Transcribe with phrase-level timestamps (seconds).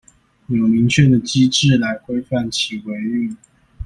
[0.47, 3.37] 有明確的機制來規範其維運